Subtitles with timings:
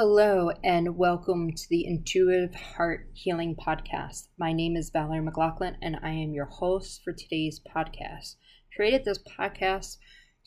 [0.00, 4.28] Hello, and welcome to the Intuitive Heart Healing Podcast.
[4.38, 8.36] My name is Valerie McLaughlin, and I am your host for today's podcast.
[8.76, 9.96] Created this podcast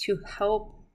[0.05, 0.85] to help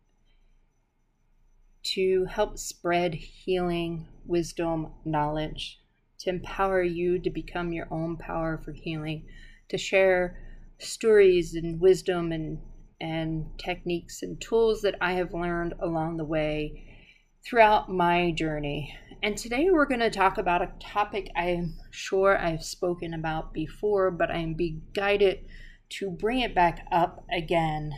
[1.82, 5.79] to help spread healing, wisdom, knowledge,
[6.20, 9.26] to empower you to become your own power for healing,
[9.68, 10.43] to share
[10.79, 12.59] stories and wisdom and
[13.03, 16.86] and techniques and tools that I have learned along the way
[17.46, 18.99] throughout my journey.
[19.23, 24.11] And today we're going to talk about a topic I'm sure I've spoken about before,
[24.11, 25.46] but I'm being guided
[25.90, 27.93] to bring it back up again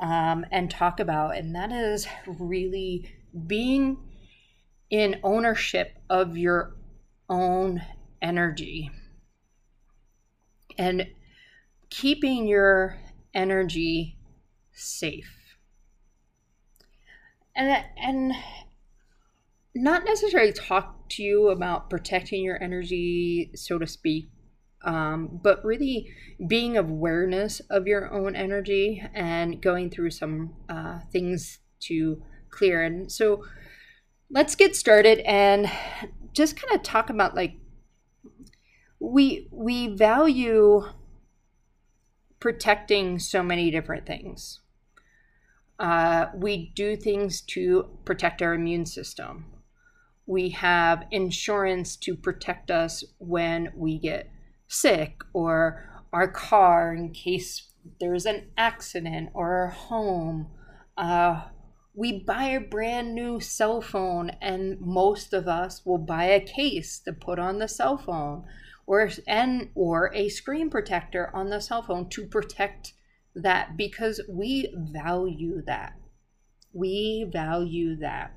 [0.00, 3.10] um, and talk about, and that is really
[3.46, 3.96] being
[4.90, 6.76] in ownership of your
[7.30, 7.82] own
[8.20, 8.90] energy
[10.76, 11.06] and
[11.88, 12.98] keeping your
[13.34, 14.18] energy
[14.72, 15.38] safe
[17.58, 18.32] and and
[19.82, 24.30] not necessarily talk to you about protecting your energy, so to speak,
[24.84, 26.12] um, but really
[26.46, 32.82] being awareness of your own energy and going through some uh, things to clear.
[32.82, 33.44] And so,
[34.30, 35.70] let's get started and
[36.34, 37.54] just kind of talk about like
[39.00, 40.82] we we value
[42.38, 44.60] protecting so many different things
[45.78, 49.46] uh, we do things to protect our immune system.
[50.28, 54.30] We have insurance to protect us when we get
[54.68, 60.48] sick or our car in case there's an accident or our home.
[60.98, 61.44] Uh,
[61.94, 67.00] we buy a brand new cell phone, and most of us will buy a case
[67.00, 68.44] to put on the cell phone
[68.86, 72.92] or and or a screen protector on the cell phone to protect
[73.34, 75.94] that because we value that.
[76.74, 78.34] We value that.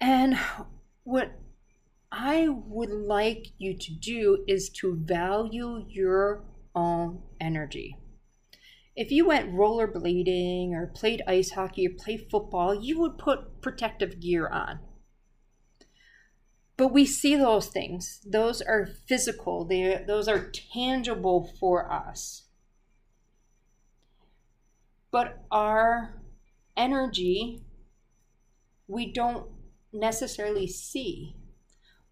[0.00, 0.38] And
[1.04, 1.32] what
[2.12, 7.96] I would like you to do is to value your own energy.
[8.94, 14.20] If you went rollerblading or played ice hockey or played football, you would put protective
[14.20, 14.80] gear on.
[16.76, 18.20] But we see those things.
[18.24, 19.64] Those are physical.
[19.64, 22.46] They those are tangible for us
[25.16, 26.14] but our
[26.76, 27.62] energy
[28.86, 29.46] we don't
[29.96, 31.36] necessarily see.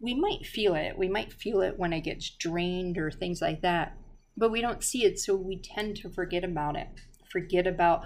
[0.01, 0.99] We might feel it.
[0.99, 3.97] We might feel it when it gets drained or things like that,
[4.37, 6.89] but we don't see it, so we tend to forget about it.
[7.31, 8.05] Forget about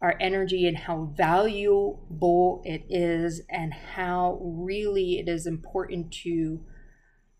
[0.00, 6.60] our energy and how valuable it is, and how really it is important to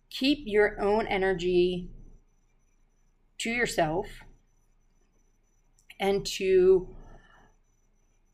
[0.09, 1.91] keep your own energy
[3.39, 4.07] to yourself
[6.01, 6.89] and to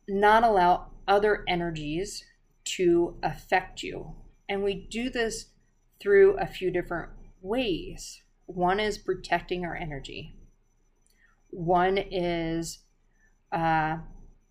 [0.08, 2.24] not allow other energies
[2.64, 4.14] to affect you.
[4.48, 5.46] And we do this
[6.00, 7.10] through a few different
[7.40, 8.22] ways.
[8.46, 10.36] One is protecting our energy,
[11.50, 12.80] one is
[13.52, 13.98] uh,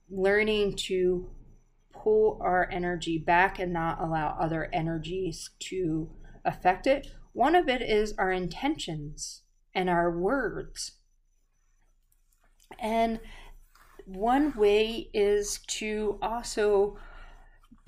[0.09, 1.29] learning to
[1.91, 6.09] pull our energy back and not allow other energies to
[6.45, 7.07] affect it.
[7.33, 9.43] One of it is our intentions
[9.73, 10.93] and our words.
[12.79, 13.19] And
[14.05, 16.97] one way is to also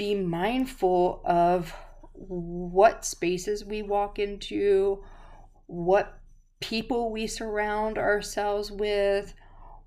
[0.01, 1.75] be mindful of
[2.16, 5.03] what spaces we walk into,
[5.67, 6.19] what
[6.59, 9.35] people we surround ourselves with,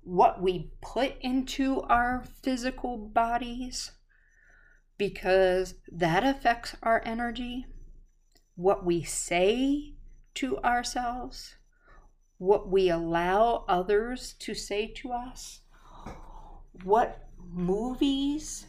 [0.03, 3.91] what we put into our physical bodies,
[4.97, 7.65] because that affects our energy,
[8.55, 9.95] what we say
[10.33, 11.55] to ourselves,
[12.37, 15.59] what we allow others to say to us,
[16.85, 18.67] what movies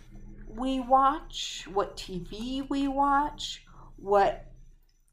[0.56, 3.64] we watch, what TV we watch,
[3.96, 4.52] what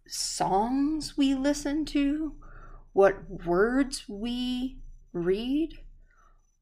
[0.07, 2.34] songs we listen to,
[2.94, 4.78] what words we
[5.12, 5.80] read.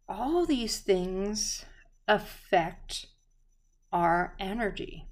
[0.07, 1.65] All these things
[2.07, 3.07] affect
[3.91, 5.07] our energy.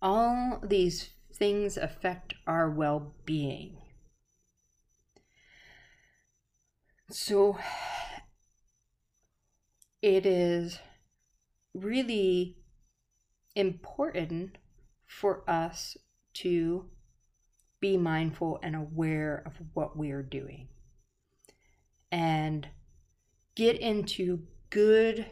[0.00, 3.78] All these things affect our well being.
[7.10, 7.58] So
[10.06, 10.78] it is
[11.74, 12.56] really
[13.56, 14.56] important
[15.04, 15.96] for us
[16.32, 16.84] to
[17.80, 20.68] be mindful and aware of what we are doing
[22.12, 22.68] and
[23.56, 25.26] get into good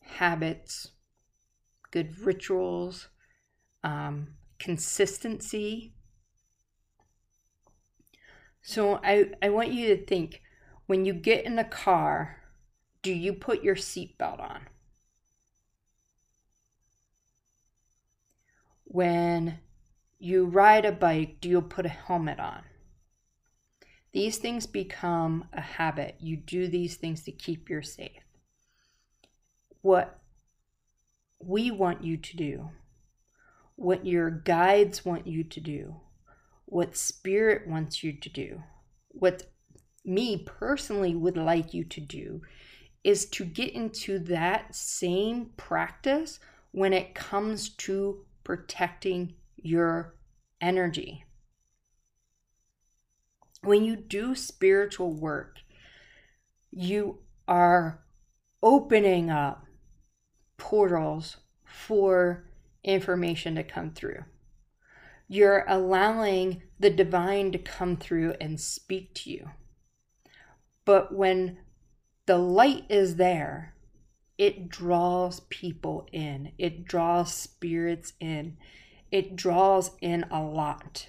[0.00, 0.88] habits,
[1.92, 3.10] good rituals,
[3.84, 4.26] um,
[4.58, 5.94] consistency.
[8.60, 10.42] So I, I want you to think
[10.86, 12.39] when you get in the car,
[13.02, 14.60] do you put your seatbelt on?
[18.92, 19.56] when
[20.18, 22.62] you ride a bike, do you put a helmet on?
[24.12, 26.16] These things become a habit.
[26.18, 28.24] You do these things to keep you safe.
[29.80, 30.18] What
[31.38, 32.70] we want you to do,
[33.76, 36.00] what your guides want you to do,
[36.66, 38.64] what spirit wants you to do,
[39.06, 39.44] what
[40.04, 42.42] me personally would like you to do
[43.02, 46.38] is to get into that same practice
[46.72, 50.14] when it comes to protecting your
[50.60, 51.24] energy.
[53.62, 55.58] When you do spiritual work,
[56.70, 57.18] you
[57.48, 58.02] are
[58.62, 59.64] opening up
[60.56, 62.46] portals for
[62.84, 64.24] information to come through.
[65.28, 69.50] You're allowing the divine to come through and speak to you.
[70.84, 71.58] But when
[72.30, 73.74] the light is there,
[74.38, 78.56] it draws people in, it draws spirits in,
[79.10, 81.08] it draws in a lot.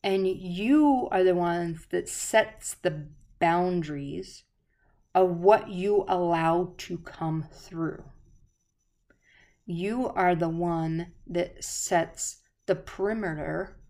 [0.00, 3.08] And you are the ones that sets the
[3.40, 4.44] boundaries
[5.16, 8.04] of what you allow to come through.
[9.66, 12.36] You are the one that sets
[12.66, 13.80] the perimeter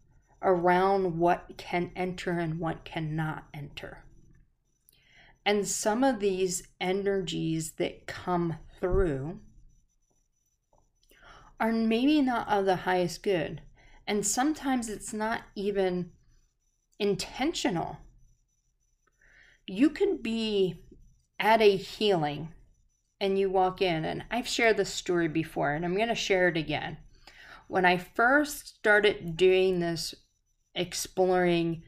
[0.41, 4.07] around what can enter and what cannot enter.
[5.45, 9.41] And some of these energies that come through
[11.59, 13.63] are maybe not of the highest good.
[14.07, 16.11] And sometimes it's not even
[16.99, 17.99] intentional.
[19.67, 20.85] You could be
[21.39, 22.53] at a healing
[23.21, 26.49] and you walk in, and I've shared this story before, and I'm going to share
[26.49, 26.97] it again.
[27.69, 30.15] When I first started doing this,
[30.75, 31.85] exploring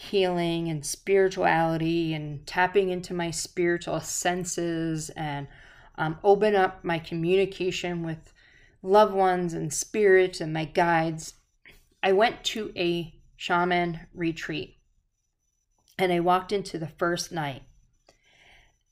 [0.00, 5.48] healing and spirituality and tapping into my spiritual senses and
[5.96, 8.32] um, open up my communication with
[8.80, 11.34] loved ones and spirits and my guides,
[12.00, 14.76] I went to a shaman retreat
[15.98, 17.64] and I walked into the first night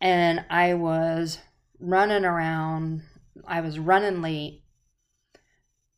[0.01, 1.39] and I was
[1.79, 3.03] running around.
[3.47, 4.65] I was running late.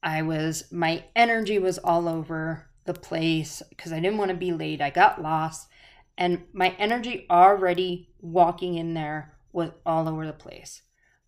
[0.02, 4.50] I was, my energy was all over the place because I didn't want to be
[4.50, 4.80] late.
[4.80, 5.68] I got lost,
[6.16, 10.82] and my energy already walking in there was all over the place.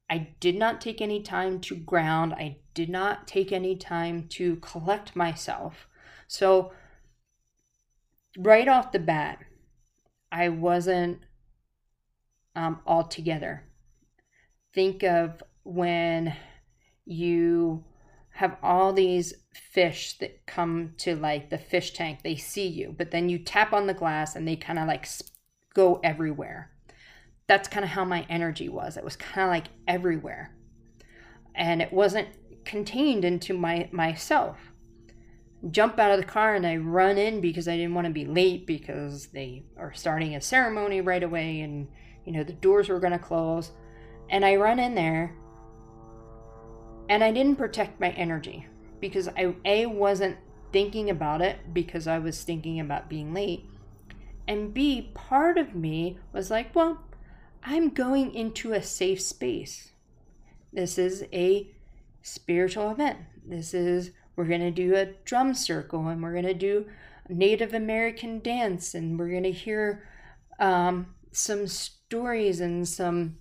[0.09, 2.33] I did not take any time to ground.
[2.33, 5.87] I did not take any time to collect myself.
[6.27, 6.73] So,
[8.39, 9.39] right off the bat,
[10.33, 11.21] I wasn't
[12.57, 13.65] um, all together.
[14.73, 16.35] Think of when
[17.05, 17.85] you
[18.41, 22.21] have all these fish that come to like the fish tank.
[22.23, 25.07] They see you, but then you tap on the glass and they kind of like
[25.75, 26.71] go everywhere.
[27.49, 28.97] That's kind of how my energy was.
[28.97, 30.57] It was kind of like everywhere.
[31.55, 32.29] And it wasn't
[32.65, 34.57] contained into my myself.
[35.71, 38.25] Jump out of the car and I run in because I didn't want to be
[38.25, 41.89] late because they are starting a ceremony right away and
[42.25, 43.73] you know the doors were going to close.
[44.31, 45.37] And I run in there
[47.11, 48.69] and I didn't protect my energy
[49.01, 50.37] because I A wasn't
[50.73, 53.67] thinking about it because I was thinking about being late.
[54.47, 57.03] And B, part of me was like, well,
[57.65, 59.91] I'm going into a safe space.
[60.73, 61.69] This is a
[62.23, 63.19] spiritual event.
[63.45, 66.87] This is, we're going to do a drum circle and we're going to do
[67.29, 70.09] Native American dance and we're going to hear
[70.61, 73.39] um, some stories and some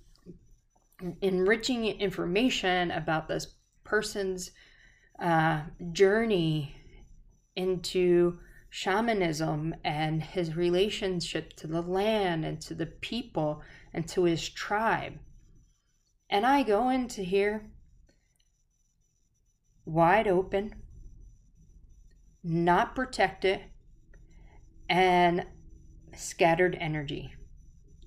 [1.22, 3.46] enriching information about this
[3.90, 4.52] person's
[5.20, 6.76] uh, journey
[7.56, 8.38] into
[8.70, 15.14] shamanism and his relationship to the land and to the people and to his tribe.
[16.30, 17.66] And I go into here
[19.86, 20.76] wide open,
[22.44, 23.62] not protected,
[24.88, 25.48] and
[26.16, 27.34] scattered energy.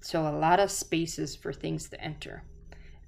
[0.00, 2.44] So, a lot of spaces for things to enter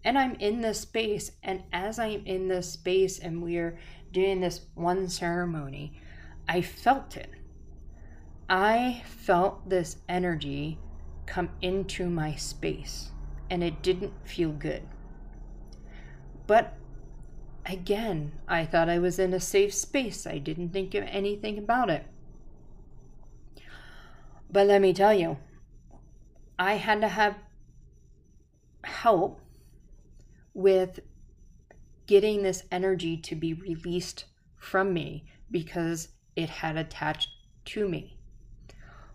[0.04, 1.32] and I'm in this space.
[1.42, 3.78] And as I'm in this space and we're
[4.12, 5.98] doing this one ceremony,
[6.48, 7.30] I felt it.
[8.48, 10.78] I felt this energy
[11.26, 13.10] come into my space
[13.50, 14.82] and it didn't feel good.
[16.46, 16.74] But
[17.64, 20.26] again, I thought I was in a safe space.
[20.26, 22.04] I didn't think of anything about it.
[24.50, 25.38] But let me tell you,
[26.58, 27.36] I had to have
[28.84, 29.40] help
[30.54, 31.00] with
[32.06, 34.24] getting this energy to be released
[34.56, 37.28] from me because it had attached
[37.64, 38.16] to me.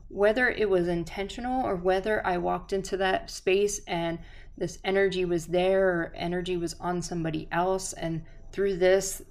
[0.09, 4.19] Whether it was intentional or whether I walked into that space and
[4.59, 9.21] this energy was there or energy was on somebody else, and through this,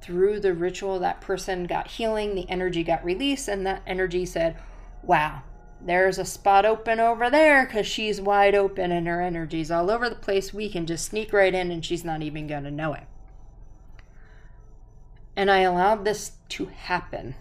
[0.00, 4.56] through the ritual, that person got healing, the energy got released, and that energy said,
[5.02, 5.42] Wow,
[5.84, 10.08] there's a spot open over there because she's wide open and her energy's all over
[10.08, 10.54] the place.
[10.54, 13.04] We can just sneak right in and she's not even going to know it.
[15.34, 17.34] And I allowed this to happen.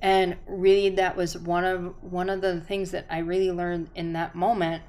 [0.00, 4.12] And really that was one of one of the things that I really learned in
[4.14, 4.82] that moment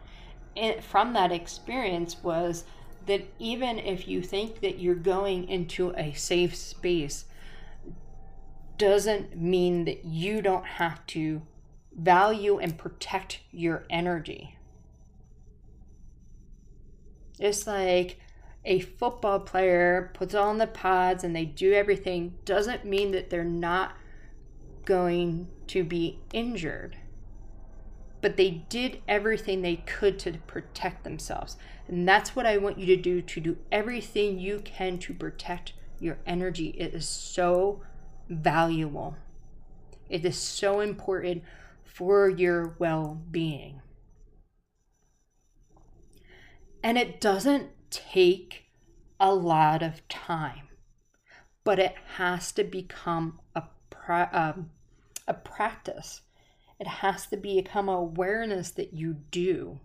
[0.56, 2.64] eh, from that experience was
[3.06, 7.26] that even if you think that you're going into a safe space
[8.78, 11.42] doesn't mean that you don't have to
[11.96, 14.58] value and protect your energy.
[17.40, 18.20] It's like
[18.66, 23.44] a football player puts on the pads and they do everything doesn't mean that they're
[23.44, 23.98] not
[24.86, 26.98] going to be injured.
[28.22, 31.58] But they did everything they could to protect themselves.
[31.88, 35.74] And that's what I want you to do to do everything you can to protect
[36.00, 36.68] your energy.
[36.78, 37.82] It is so
[38.30, 39.18] valuable.
[40.10, 41.44] It is so important
[41.94, 43.80] for your well being.
[46.82, 48.66] And it doesn't take
[49.20, 50.68] a lot of time,
[51.64, 54.72] but it has to become a, pra- um,
[55.28, 56.22] a practice.
[56.80, 59.80] It has to become awareness that you do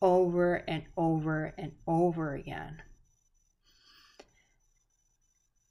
[0.00, 2.82] over and over and over again.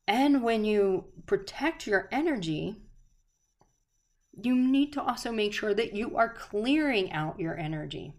[0.07, 2.82] And when you protect your energy,
[4.41, 8.13] you need to also make sure that you are clearing out your energy.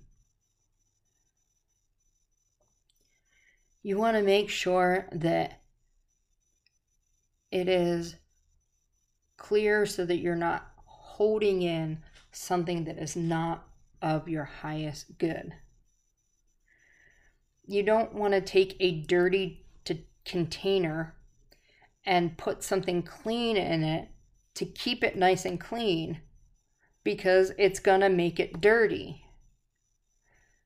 [3.82, 5.60] You want to make sure that
[7.50, 8.16] it is
[9.36, 11.98] clear so that you're not holding in
[12.32, 13.66] something that is not
[14.00, 15.52] of your highest good.
[17.66, 19.66] You don't want to take a dirty
[20.24, 21.14] container
[22.06, 24.08] and put something clean in it
[24.54, 26.20] to keep it nice and clean
[27.02, 29.24] because it's going to make it dirty.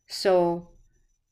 [0.07, 0.71] So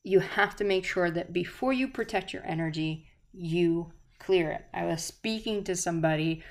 [0.03, 4.65] you have to make sure that before you protect your energy, you clear it.
[4.73, 6.43] I was speaking to somebody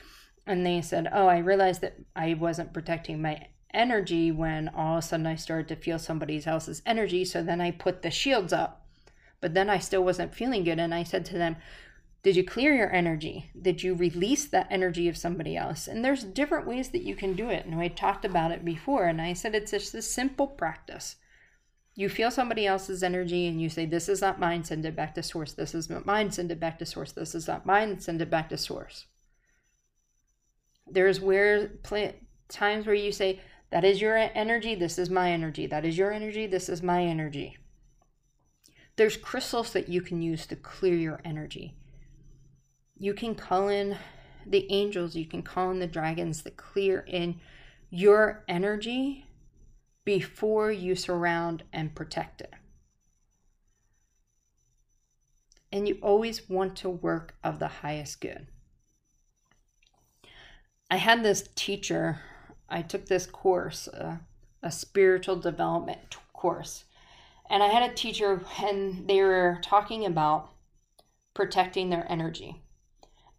[0.46, 5.04] and they said, Oh, I realized that I wasn't protecting my energy when all of
[5.04, 7.25] a sudden I started to feel somebody else's energy.
[7.25, 8.86] So then I put the shields up,
[9.40, 10.78] but then I still wasn't feeling good.
[10.78, 11.56] And I said to them,
[12.26, 13.52] did you clear your energy?
[13.62, 15.87] Did you release that energy of somebody else?
[15.87, 17.64] And there's different ways that you can do it.
[17.64, 21.14] And I talked about it before, and I said it's just a simple practice.
[21.95, 25.14] You feel somebody else's energy and you say, This is not mine, send it back
[25.14, 25.52] to source.
[25.52, 27.12] This is not mine, send it back to source.
[27.12, 29.06] This is not mine, send it back to source.
[30.85, 31.68] There's where
[32.49, 33.40] times where you say,
[33.71, 35.68] That is your energy, this is my energy.
[35.68, 37.56] That is your energy, this is my energy.
[38.97, 41.76] There's crystals that you can use to clear your energy
[42.98, 43.96] you can call in
[44.46, 47.40] the angels, you can call in the dragons that clear in
[47.90, 49.26] your energy
[50.04, 52.54] before you surround and protect it.
[55.72, 58.46] And you always want to work of the highest good.
[60.90, 62.20] I had this teacher,
[62.68, 64.18] I took this course, uh,
[64.62, 66.84] a spiritual development course,
[67.50, 70.50] and I had a teacher, and they were talking about
[71.34, 72.62] protecting their energy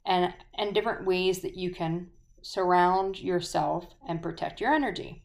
[0.08, 2.10] and and different ways that you can
[2.42, 5.22] surround yourself and protect your energy.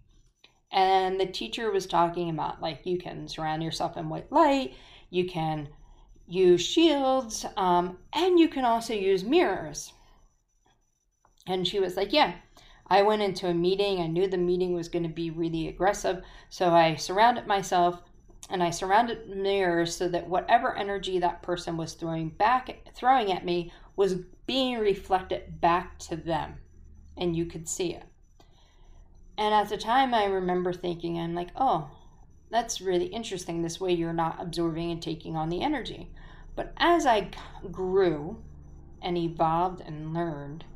[0.70, 4.74] And the teacher was talking about like you can surround yourself in white light,
[5.08, 5.68] you can
[6.26, 9.92] use shields, um, and you can also use mirrors.
[11.46, 12.34] And she was like, Yeah,
[12.88, 14.00] I went into a meeting.
[14.00, 16.22] I knew the meeting was going to be really aggressive.
[16.50, 18.02] So I surrounded myself
[18.50, 23.44] and I surrounded mirrors so that whatever energy that person was throwing back, throwing at
[23.44, 24.16] me was
[24.52, 26.52] being reflected back to them
[27.16, 28.04] and you could see it.
[29.38, 31.90] And at the time, I remember thinking, I'm like, oh,
[32.50, 33.62] that's really interesting.
[33.62, 36.10] This way, you're not absorbing and taking on the energy.
[36.54, 37.30] But as I
[37.70, 38.42] grew
[39.00, 40.66] and evolved and learned,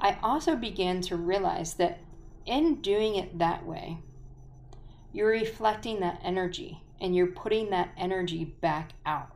[0.00, 2.00] I also began to realize that
[2.44, 3.98] in doing it that way,
[5.12, 9.30] you're reflecting that energy and you're putting that energy back out.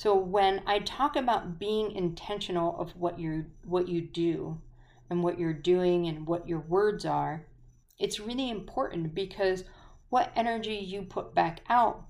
[0.00, 4.58] So when I talk about being intentional of what you what you do
[5.10, 7.44] and what you're doing and what your words are,
[7.98, 9.64] it's really important because
[10.08, 12.06] what energy you put back out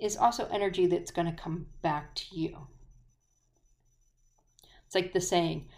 [0.00, 2.66] is also energy that's going to come back to you.
[4.84, 5.68] It's like the saying,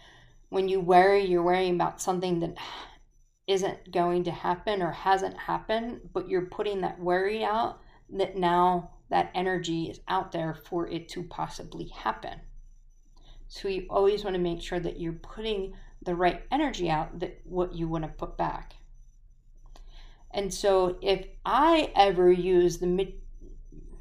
[0.49, 2.57] when you worry, you're worrying about something that
[3.45, 8.94] isn't going to happen or hasn't happened, but you're putting that worry out that now
[9.09, 12.39] that energy is out there for it to possibly happen.
[13.47, 17.41] So you always want to make sure that you're putting the right energy out that
[17.43, 18.75] what you want to put back.
[20.31, 23.13] And so if I ever use the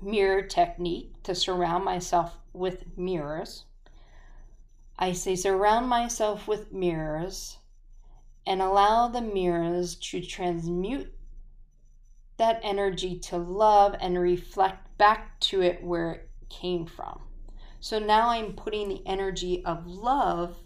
[0.03, 3.65] mirror technique to surround myself with mirrors,
[4.99, 7.59] I say surround myself with mirrors
[8.47, 11.14] and allow the mirrors to transmute
[12.37, 17.21] that energy to love and reflect back to it where it came from.
[17.81, 20.57] So now I'm putting the energy of love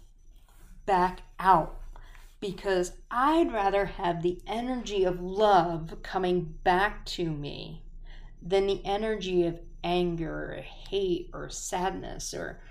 [0.85, 1.79] back out
[2.39, 7.83] because I'd rather have the energy of love coming back to me
[8.41, 12.61] than the energy of anger or hate or sadness or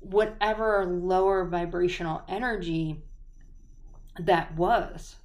[0.00, 3.02] whatever lower vibrational energy
[4.18, 5.16] that was.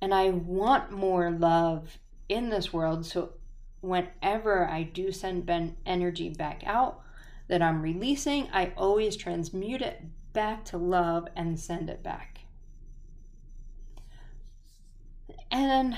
[0.00, 3.04] And I want more love in this world.
[3.04, 3.34] So
[3.80, 7.00] whenever I do send ben energy back out
[7.48, 10.02] that I'm releasing, I always transmute it
[10.32, 12.40] back to love and send it back.
[15.50, 15.96] And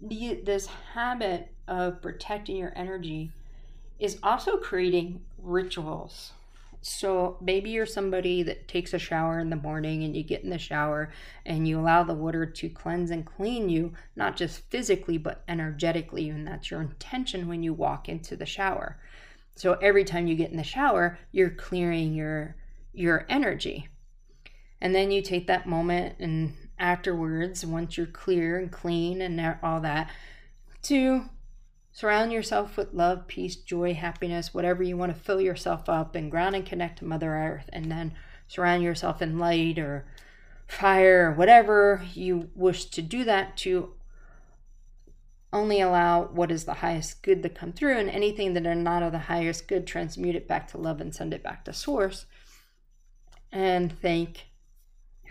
[0.00, 3.32] the, this habit of protecting your energy
[3.98, 6.32] is also creating rituals.
[6.88, 10.50] So maybe you're somebody that takes a shower in the morning and you get in
[10.50, 11.10] the shower
[11.44, 16.28] and you allow the water to cleanse and clean you, not just physically, but energetically.
[16.28, 19.00] And that's your intention when you walk into the shower.
[19.56, 22.54] So every time you get in the shower, you're clearing your
[22.92, 23.88] your energy.
[24.80, 29.80] And then you take that moment and afterwards, once you're clear and clean and all
[29.80, 30.08] that,
[30.82, 31.24] to
[31.96, 36.30] Surround yourself with love, peace, joy, happiness, whatever you want to fill yourself up and
[36.30, 37.70] ground and connect to Mother Earth.
[37.72, 38.12] And then
[38.48, 40.04] surround yourself in light or
[40.68, 43.94] fire or whatever you wish to do that to
[45.54, 49.02] only allow what is the highest good to come through and anything that are not
[49.02, 52.26] of the highest good transmute it back to love and send it back to source
[53.50, 54.48] and thank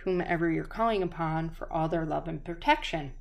[0.04, 3.14] whomever you're calling upon for all their love and protection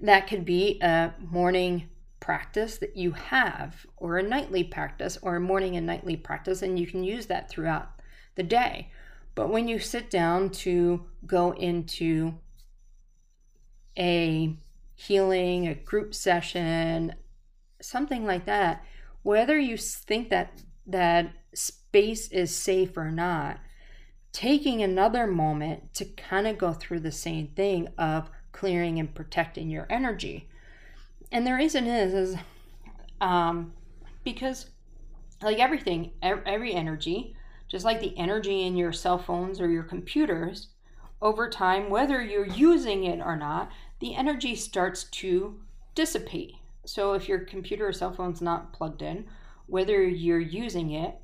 [0.00, 1.88] that could be a morning
[2.20, 6.78] practice that you have, or a nightly practice, or a morning and nightly practice, and
[6.78, 7.90] you can use that throughout
[8.34, 8.90] the day.
[9.34, 12.34] But when you sit down to go into
[13.96, 14.56] a
[14.94, 17.14] healing, a group session,
[17.80, 18.84] something like that,
[19.22, 23.58] whether you think that that space is safe or not,
[24.32, 29.70] taking another moment to kind of go through the same thing of clearing and protecting
[29.70, 30.48] your energy.
[31.30, 32.36] And the reason is is
[33.20, 33.72] um,
[34.24, 34.66] because
[35.40, 37.36] like everything, every energy,
[37.68, 40.68] just like the energy in your cell phones or your computers,
[41.22, 45.60] over time, whether you're using it or not, the energy starts to
[45.94, 46.54] dissipate.
[46.84, 49.26] So if your computer or cell phone's not plugged in,
[49.66, 51.14] whether you're using it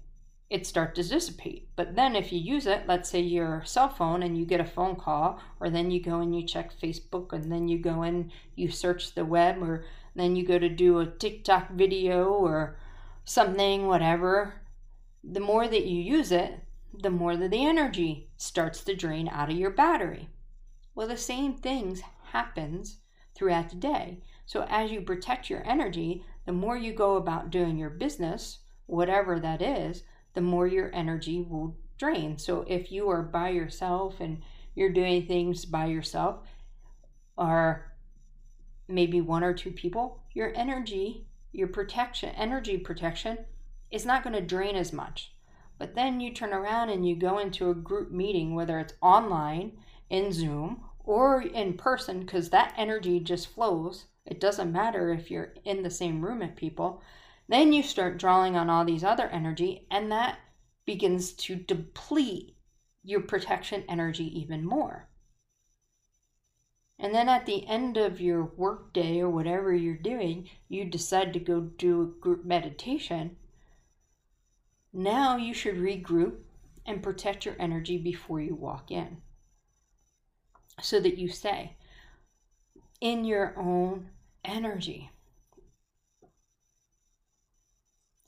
[0.50, 1.68] it start to dissipate.
[1.74, 4.64] But then if you use it, let's say your cell phone and you get a
[4.64, 8.30] phone call, or then you go and you check Facebook, and then you go and
[8.54, 12.76] you search the web, or then you go to do a TikTok video or
[13.24, 14.54] something, whatever,
[15.24, 16.60] the more that you use it,
[17.02, 20.28] the more that the energy starts to drain out of your battery.
[20.94, 22.02] Well, the same things
[22.32, 22.98] happens
[23.34, 24.20] throughout the day.
[24.46, 29.40] So as you protect your energy, the more you go about doing your business, whatever
[29.40, 30.04] that is,
[30.34, 32.38] the more your energy will drain.
[32.38, 34.42] So if you are by yourself and
[34.74, 36.40] you're doing things by yourself,
[37.36, 37.92] or
[38.88, 43.38] maybe one or two people, your energy, your protection, energy protection
[43.90, 45.32] is not going to drain as much.
[45.78, 49.72] But then you turn around and you go into a group meeting, whether it's online,
[50.10, 54.06] in Zoom, or in person, because that energy just flows.
[54.26, 57.02] It doesn't matter if you're in the same room as people.
[57.48, 60.38] Then you start drawing on all these other energy, and that
[60.86, 62.56] begins to deplete
[63.02, 65.08] your protection energy even more.
[66.98, 71.40] And then at the end of your workday or whatever you're doing, you decide to
[71.40, 73.36] go do a group meditation.
[74.92, 76.36] Now you should regroup
[76.86, 79.18] and protect your energy before you walk in.
[80.80, 81.76] So that you stay
[83.00, 84.10] in your own
[84.44, 85.10] energy.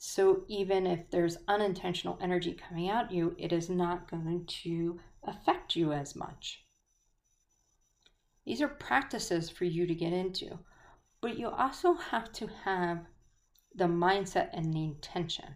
[0.09, 5.75] So even if there's unintentional energy coming at you, it is not going to affect
[5.75, 6.63] you as much.
[8.45, 10.59] These are practices for you to get into,
[11.19, 12.99] but you also have to have
[13.75, 15.55] the mindset and the intention.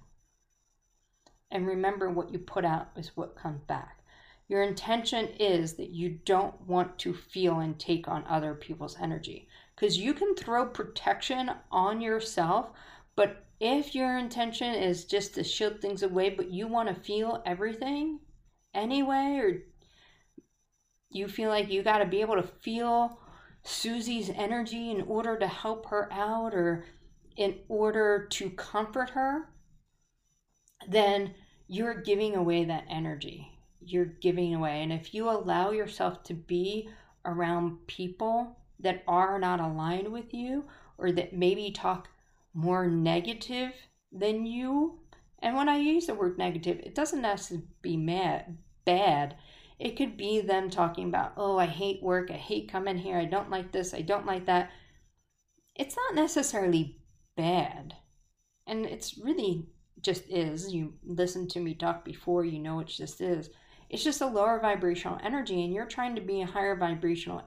[1.50, 4.04] And remember, what you put out is what comes back.
[4.50, 9.48] Your intention is that you don't want to feel and take on other people's energy
[9.78, 12.72] because you can throw protection on yourself
[13.16, 17.44] But if your intention is just to shield things away, but you want to feel
[17.46, 18.20] everything
[18.74, 19.64] anyway, or
[21.12, 23.20] you feel like you got to be able to feel
[23.64, 26.86] Susie's energy in order to help her out or
[27.36, 29.50] in order to comfort her,
[30.88, 31.34] then
[31.68, 33.52] you're giving away that energy.
[33.80, 34.82] You're giving away.
[34.82, 36.90] And if you allow yourself to be
[37.26, 40.66] around people that are not aligned with you
[40.98, 42.10] or that maybe talk
[42.54, 43.74] more negative
[44.12, 45.00] than you,
[45.40, 49.36] and when I use the word negative, it doesn't necessarily be mad, bad.
[49.80, 53.26] It could be them talking about, oh, I hate work, I hate coming here, I
[53.26, 54.70] don't like this, I don't like that.
[55.76, 57.00] It's not necessarily
[57.36, 57.96] bad.
[58.68, 59.68] And it's really
[60.02, 60.72] just is.
[60.72, 63.50] You listen to me talk before, you know it just is.
[63.90, 67.42] It's just a lower vibrational energy, and you're trying to be a higher vibrational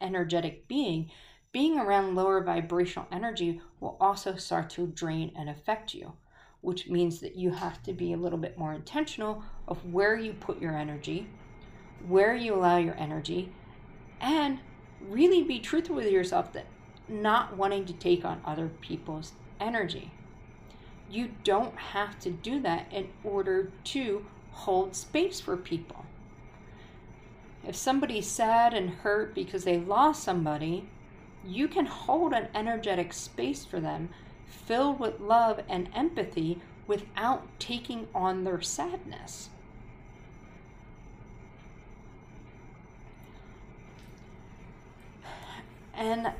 [0.00, 1.10] energetic being.
[1.58, 6.12] Being around lower vibrational energy will also start to drain and affect you,
[6.60, 10.34] which means that you have to be a little bit more intentional of where you
[10.34, 11.26] put your energy,
[12.06, 13.52] where you allow your energy,
[14.20, 14.60] and
[15.00, 16.66] really be truthful with yourself that
[17.08, 20.12] not wanting to take on other people's energy.
[21.10, 26.06] You don't have to do that in order to hold space for people.
[27.66, 30.88] If somebody's sad and hurt because they lost somebody,
[31.46, 34.08] you can hold an energetic space for them
[34.46, 39.50] filled with love and empathy without taking on their sadness.
[45.94, 46.32] And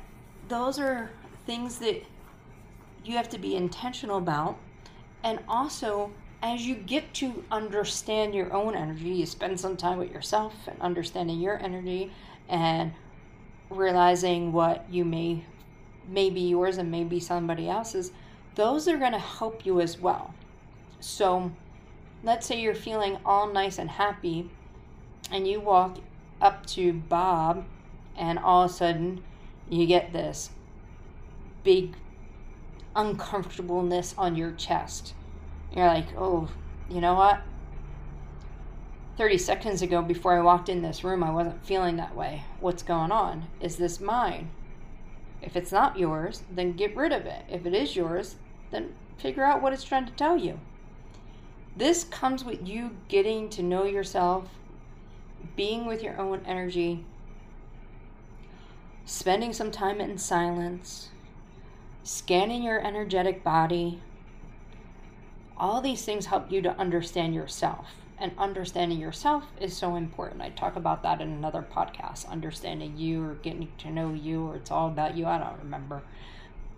[0.47, 1.11] those are
[1.45, 2.03] things that
[3.03, 4.57] you have to be intentional about.
[5.23, 10.11] And also, as you get to understand your own energy, you spend some time with
[10.11, 12.11] yourself and understanding your energy
[12.47, 12.93] and
[13.69, 15.45] realizing what you may
[16.07, 18.11] may be yours and may be somebody else's,
[18.55, 20.33] those are going to help you as well.
[20.99, 21.51] So,
[22.23, 24.49] let's say you're feeling all nice and happy,
[25.31, 25.99] and you walk
[26.41, 27.65] up to Bob,
[28.17, 29.23] and all of a sudden
[29.69, 30.49] you get this
[31.63, 31.95] big
[32.95, 35.13] uncomfortableness on your chest.
[35.75, 36.49] You're like, oh,
[36.89, 37.41] you know what?
[39.19, 42.45] 30 seconds ago, before I walked in this room, I wasn't feeling that way.
[42.61, 43.47] What's going on?
[43.59, 44.49] Is this mine?
[45.41, 47.43] If it's not yours, then get rid of it.
[47.49, 48.37] If it is yours,
[48.71, 50.61] then figure out what it's trying to tell you.
[51.75, 54.45] This comes with you getting to know yourself,
[55.57, 57.03] being with your own energy,
[59.03, 61.09] spending some time in silence,
[62.03, 63.99] scanning your energetic body.
[65.57, 67.98] All these things help you to understand yourself.
[68.19, 70.41] And understanding yourself is so important.
[70.41, 74.55] I talk about that in another podcast understanding you or getting to know you, or
[74.57, 75.25] it's all about you.
[75.25, 76.01] I don't remember.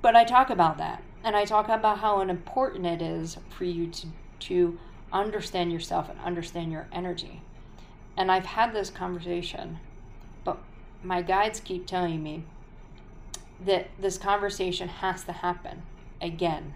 [0.02, 1.02] But I talk about that.
[1.24, 4.08] And I talk about how important it is for you to,
[4.40, 4.80] to
[5.12, 7.42] understand yourself and understand your energy.
[8.16, 9.80] And I've had this conversation
[10.44, 10.58] but
[11.04, 12.44] my guides keep telling me
[13.64, 15.84] that this conversation has to happen
[16.22, 16.74] again.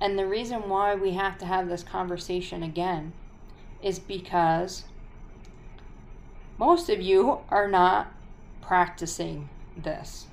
[0.00, 3.12] And the reason why we have to have this conversation again
[3.82, 4.84] is because
[6.58, 8.12] most of you are not
[8.60, 10.26] practicing this.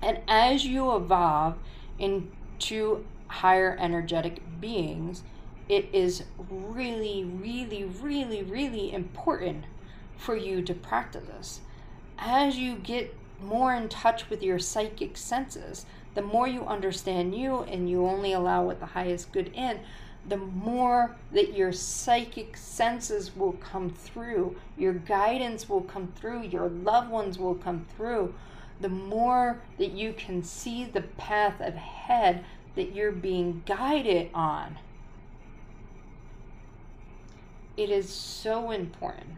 [0.00, 1.56] And as you evolve
[1.98, 5.22] into higher energetic beings,
[5.68, 9.64] it is really, really, really, really important
[10.16, 11.60] for you to practice this.
[12.18, 17.60] As you get more in touch with your psychic senses, the more you understand you
[17.62, 19.80] and you only allow what the highest good in,
[20.28, 26.68] the more that your psychic senses will come through, your guidance will come through, your
[26.68, 28.34] loved ones will come through,
[28.80, 32.44] the more that you can see the path ahead
[32.76, 34.78] that you're being guided on.
[37.76, 39.36] It is so important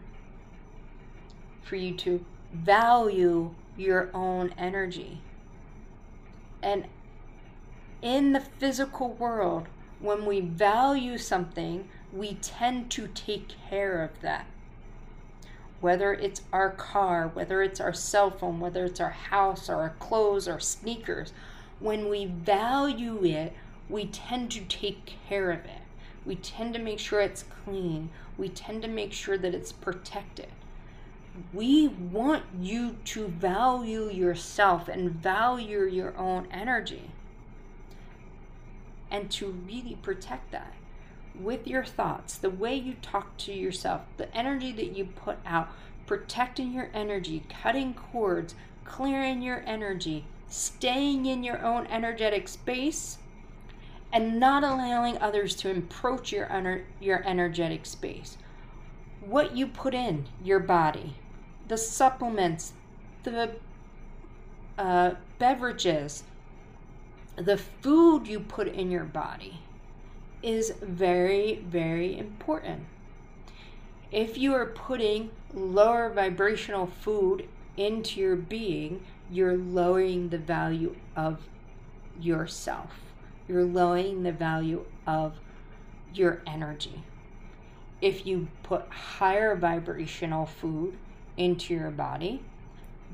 [1.62, 5.20] for you to value your own energy.
[6.62, 6.86] And
[8.02, 9.68] in the physical world,
[10.00, 14.46] when we value something, we tend to take care of that.
[15.80, 19.94] Whether it's our car, whether it's our cell phone, whether it's our house or our
[19.98, 21.32] clothes or sneakers,
[21.78, 23.54] when we value it,
[23.88, 25.82] we tend to take care of it.
[26.26, 28.10] We tend to make sure it's clean.
[28.36, 30.48] We tend to make sure that it's protected
[31.52, 37.10] we want you to value yourself and value your own energy
[39.10, 40.74] and to really protect that
[41.38, 45.68] with your thoughts, the way you talk to yourself, the energy that you put out,
[46.06, 53.18] protecting your energy, cutting cords, clearing your energy, staying in your own energetic space
[54.12, 58.36] and not allowing others to approach your, ener- your energetic space.
[59.24, 61.14] What you put in your body,
[61.68, 62.72] the supplements,
[63.22, 63.52] the
[64.76, 66.24] uh, beverages,
[67.40, 69.60] the food you put in your body
[70.42, 72.84] is very, very important.
[74.12, 81.40] If you are putting lower vibrational food into your being, you're lowering the value of
[82.20, 82.90] yourself.
[83.48, 85.34] You're lowering the value of
[86.12, 87.02] your energy.
[88.00, 90.96] If you put higher vibrational food
[91.36, 92.42] into your body,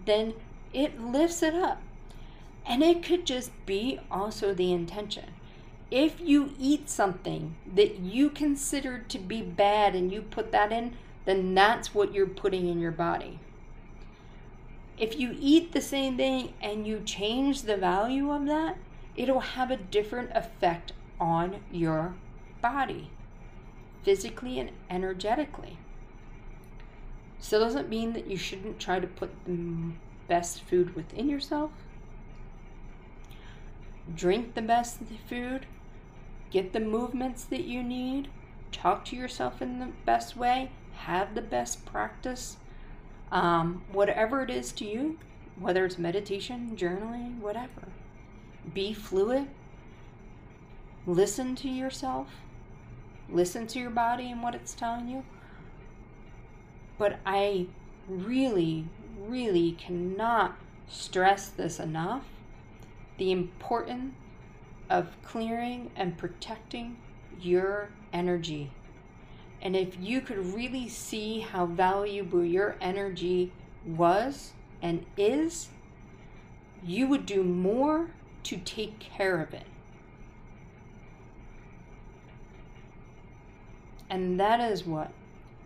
[0.05, 0.35] then
[0.73, 1.81] it lifts it up.
[2.67, 5.31] And it could just be also the intention.
[5.91, 10.97] If you eat something that you consider to be bad and you put that in,
[11.27, 13.39] then that's what you're putting in your body.
[14.99, 18.79] If you eat the same thing and you change the value of that,
[19.15, 22.15] it'll have a different effect on your
[22.61, 23.11] body,
[24.03, 25.79] physically and energetically.
[27.39, 29.93] Still doesn't mean that you shouldn't try to put the
[30.27, 31.71] best food within yourself.
[34.15, 35.67] Drink the best food.
[36.51, 38.29] Get the movements that you need.
[38.73, 40.71] Talk to yourself in the best way.
[40.95, 42.57] Have the best practice
[43.33, 45.19] um, whatever it is to you,
[45.59, 47.89] whether it's meditation, journaling, whatever.
[48.73, 49.49] Be fluid.
[51.07, 52.29] Listen to yourself.
[53.29, 55.25] Listen to your body and what it's telling you.
[56.99, 57.67] But I
[58.09, 58.87] really,
[59.19, 60.57] really cannot
[60.89, 62.25] stress this enough
[63.19, 64.15] the importance
[64.89, 66.97] of clearing and protecting
[67.41, 68.71] your energy
[69.63, 73.53] and if you could really see how valuable your energy
[73.85, 74.53] was
[74.83, 75.69] and is,
[76.85, 78.11] you would do more
[78.45, 79.67] to take care of it.
[84.09, 85.11] And that is what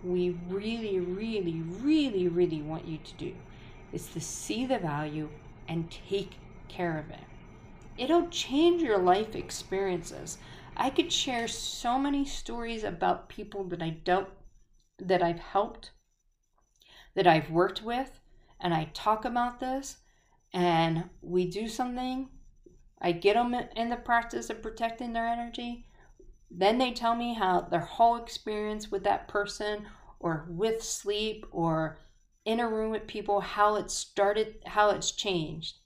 [0.03, 3.35] we really, really, really, really want you to do
[3.93, 5.29] is to see the value
[5.69, 6.37] and take
[6.69, 7.30] care of it.
[8.01, 10.39] It'll change your life experiences.
[10.75, 14.31] I could share so many stories about people that I don't
[14.99, 15.91] that I've helped,
[17.15, 18.19] that I've worked with,
[18.59, 19.99] and I talk about this
[20.51, 22.31] and we do something.
[23.03, 25.85] I get them in the practice of protecting their energy.
[26.51, 29.87] Then they tell me how their whole experience with that person
[30.19, 31.99] or with sleep or
[32.47, 35.81] in a room with people, how it started, how it's changed.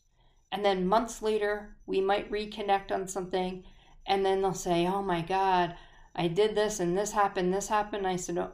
[0.55, 3.65] And then months later, we might reconnect on something
[4.07, 5.77] and then they'll say, "Oh my God,
[6.15, 8.53] I did this and this happened, this happened." I said, oh,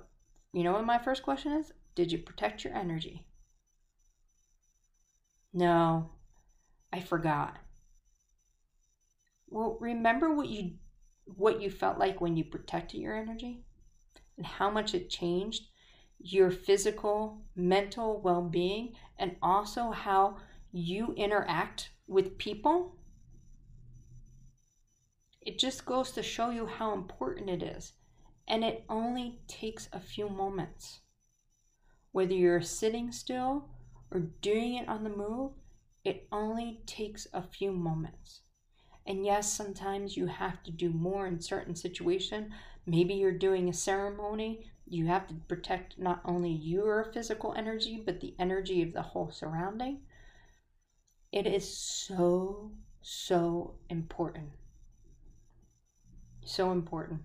[0.50, 1.74] "You know what my first question is?
[1.94, 3.26] Did you protect your energy?"
[5.52, 6.12] No,
[6.90, 7.58] I forgot.
[9.48, 10.78] Well, remember what you
[11.26, 13.66] what you felt like when you protected your energy
[14.38, 15.68] and how much it changed
[16.18, 20.38] your physical, mental well-being and also how
[20.72, 22.96] you interact with people?
[25.40, 27.92] It just goes to show you how important it is.
[28.46, 31.00] And it only takes a few moments.
[32.12, 33.68] Whether you're sitting still
[34.10, 35.52] or doing it on the move,
[36.04, 38.40] it only takes a few moments.
[39.06, 42.52] And yes, sometimes you have to do more in certain situation.
[42.86, 44.70] Maybe you're doing a ceremony.
[44.86, 49.30] You have to protect not only your physical energy, but the energy of the whole
[49.30, 50.00] surrounding.
[51.32, 54.50] It is so, so important.
[56.44, 57.20] So important.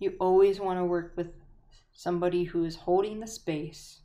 [0.00, 1.28] You always want to work with
[1.92, 4.00] somebody who is holding the space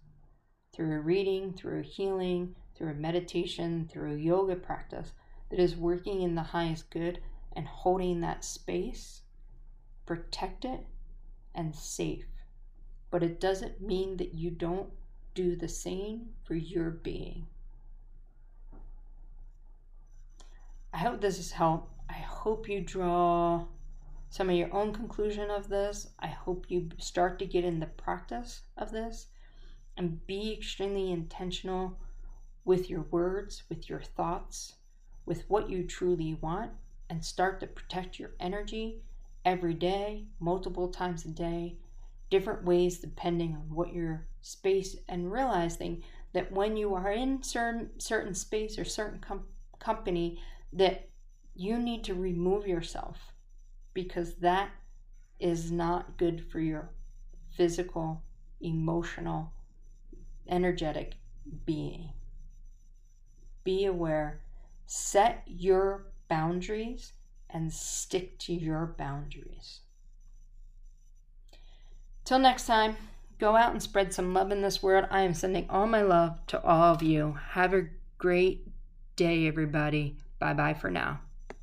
[0.71, 5.13] through a reading, through a healing, through a meditation, through a yoga practice
[5.49, 7.21] that is working in the highest good
[7.53, 9.21] and holding that space,
[10.05, 10.81] protected
[11.55, 12.25] and safe.
[13.09, 14.89] But it doesn't mean that you don't
[15.35, 17.45] do the same for your being.
[20.93, 21.91] I hope this has helped.
[22.09, 23.65] I hope you draw
[24.29, 26.07] some of your own conclusion of this.
[26.19, 29.27] I hope you start to get in the practice of this
[29.97, 31.99] and be extremely intentional
[32.63, 34.75] with your words, with your thoughts,
[35.25, 36.71] with what you truly want,
[37.09, 39.01] and start to protect your energy
[39.43, 41.75] every day, multiple times a day,
[42.29, 46.03] different ways depending on what your space, and realizing
[46.33, 49.47] that when you are in certain certain space or certain com-
[49.79, 50.39] company,
[50.71, 51.09] that
[51.55, 53.17] you need to remove yourself
[53.93, 54.69] because that
[55.39, 56.91] is not good for your
[57.55, 58.21] physical,
[58.61, 59.51] emotional,
[60.47, 61.15] energetic
[61.65, 62.11] being.
[63.63, 64.41] be aware,
[64.85, 67.13] set your boundaries,
[67.49, 69.81] and stick to your boundaries.
[72.25, 72.97] Till next time,
[73.39, 75.07] go out and spread some love in this world.
[75.09, 77.37] I am sending all my love to all of you.
[77.51, 78.67] Have a great
[79.15, 80.17] day, everybody.
[80.39, 81.21] Bye bye for now.